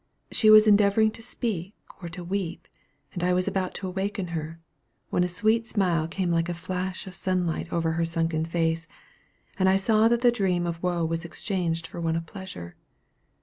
She 0.31 0.49
was 0.49 0.65
endeavoring 0.65 1.11
to 1.11 1.21
speak 1.21 1.75
or 2.01 2.09
to 2.09 2.23
weep, 2.23 2.67
and 3.13 3.23
I 3.23 3.33
was 3.33 3.47
about 3.47 3.75
to 3.75 3.87
awaken 3.87 4.29
her, 4.29 4.59
when 5.11 5.23
a 5.23 5.27
sweet 5.27 5.67
smile 5.67 6.07
came 6.07 6.31
like 6.31 6.49
a 6.49 6.55
flash 6.55 7.05
of 7.05 7.13
sunlight 7.13 7.71
over 7.71 7.91
her 7.91 8.03
sunken 8.05 8.43
face, 8.43 8.87
and 9.59 9.69
I 9.69 9.75
saw 9.75 10.07
that 10.07 10.21
the 10.21 10.31
dream 10.31 10.65
of 10.65 10.81
woe 10.81 11.05
was 11.05 11.23
exchanged 11.23 11.85
for 11.85 12.01
one 12.01 12.15
of 12.15 12.25
pleasure. 12.25 12.73